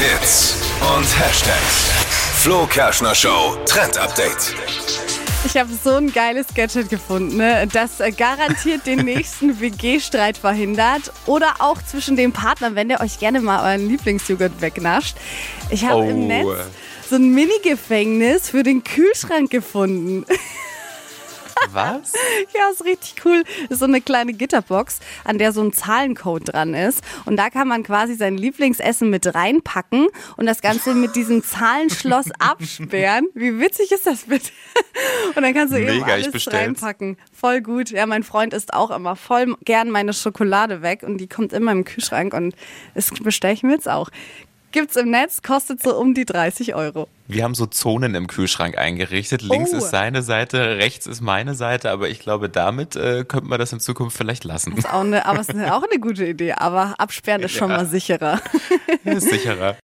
Hits 0.00 0.56
und 0.96 1.04
Hashtags. 1.20 1.90
Flo 2.40 2.66
Kerschner 2.66 3.14
Show 3.14 3.58
Trend 3.66 3.98
Update. 3.98 4.54
Ich 5.44 5.58
habe 5.58 5.68
so 5.84 5.90
ein 5.96 6.10
geiles 6.10 6.46
Gadget 6.54 6.88
gefunden, 6.88 7.36
ne? 7.36 7.68
das 7.70 8.00
äh, 8.00 8.10
garantiert 8.10 8.86
den 8.86 9.00
nächsten 9.04 9.60
WG-Streit 9.60 10.38
verhindert 10.38 11.12
oder 11.26 11.56
auch 11.58 11.82
zwischen 11.82 12.16
den 12.16 12.32
Partnern, 12.32 12.76
wenn 12.76 12.88
der 12.88 13.02
euch 13.02 13.18
gerne 13.18 13.40
mal 13.42 13.62
euren 13.62 13.88
Lieblingsjoghurt 13.90 14.62
wegnascht. 14.62 15.16
Ich 15.68 15.84
habe 15.84 16.06
im 16.06 16.22
Oh. 16.22 16.26
Netz 16.28 16.46
so 17.10 17.16
ein 17.16 17.34
Mini-Gefängnis 17.34 18.48
für 18.48 18.62
den 18.62 18.82
Kühlschrank 18.82 19.50
gefunden. 19.50 20.24
Was? 21.72 22.12
Ja, 22.54 22.70
ist 22.72 22.84
richtig 22.84 23.24
cool. 23.24 23.44
Ist 23.68 23.78
so 23.78 23.84
eine 23.84 24.00
kleine 24.00 24.32
Gitterbox, 24.32 24.98
an 25.24 25.38
der 25.38 25.52
so 25.52 25.62
ein 25.62 25.72
Zahlencode 25.72 26.52
dran 26.52 26.74
ist. 26.74 27.04
Und 27.26 27.36
da 27.36 27.50
kann 27.50 27.68
man 27.68 27.82
quasi 27.82 28.14
sein 28.14 28.36
Lieblingsessen 28.36 29.08
mit 29.08 29.34
reinpacken 29.34 30.08
und 30.36 30.46
das 30.46 30.62
Ganze 30.62 30.94
mit 30.94 31.14
diesem 31.16 31.44
Zahlenschloss 31.44 32.30
absperren. 32.38 33.28
Wie 33.34 33.58
witzig 33.60 33.92
ist 33.92 34.06
das 34.06 34.22
bitte? 34.24 34.50
Und 35.36 35.42
dann 35.42 35.54
kannst 35.54 35.72
du 35.72 35.78
eben 35.78 36.00
Mega, 36.00 36.16
ich 36.16 36.26
alles 36.26 36.52
reinpacken. 36.52 37.16
Voll 37.32 37.60
gut. 37.60 37.90
Ja, 37.90 38.06
mein 38.06 38.22
Freund 38.22 38.52
isst 38.52 38.74
auch 38.74 38.90
immer 38.90 39.16
voll 39.16 39.54
gern 39.64 39.90
meine 39.90 40.12
Schokolade 40.12 40.82
weg 40.82 41.02
und 41.02 41.18
die 41.18 41.28
kommt 41.28 41.52
immer 41.52 41.72
im 41.72 41.84
Kühlschrank 41.84 42.34
und 42.34 42.54
das 42.94 43.10
bestelle 43.10 43.54
ich 43.54 43.62
mir 43.62 43.72
jetzt 43.72 43.88
auch. 43.88 44.10
Gibt's 44.72 44.96
im 44.96 45.10
Netz, 45.10 45.42
kostet 45.42 45.82
so 45.82 45.96
um 45.96 46.14
die 46.14 46.24
30 46.24 46.74
Euro. 46.74 47.08
Wir 47.32 47.44
haben 47.44 47.54
so 47.54 47.66
Zonen 47.66 48.14
im 48.14 48.26
Kühlschrank 48.26 48.76
eingerichtet. 48.78 49.42
Links 49.42 49.70
Oh. 49.72 49.76
ist 49.76 49.90
seine 49.90 50.22
Seite, 50.22 50.76
rechts 50.78 51.06
ist 51.06 51.20
meine 51.20 51.54
Seite, 51.54 51.90
aber 51.90 52.08
ich 52.08 52.18
glaube, 52.20 52.48
damit 52.48 52.96
äh, 52.96 53.24
könnte 53.24 53.46
man 53.48 53.58
das 53.58 53.72
in 53.72 53.80
Zukunft 53.80 54.16
vielleicht 54.16 54.44
lassen. 54.44 54.76
Ist 54.76 54.88
auch 54.92 55.00
eine, 55.00 55.24
aber 55.26 55.40
es 55.40 55.48
ist 55.48 55.70
auch 55.70 55.82
eine 55.82 56.00
gute 56.00 56.26
Idee. 56.26 56.52
Aber 56.52 56.94
absperren 56.98 57.42
ist 57.42 57.52
schon 57.52 57.70
Ja. 57.70 57.76
mal 57.78 57.86
sicherer. 57.86 58.40
Ist 59.04 59.30
sicherer. 59.30 59.76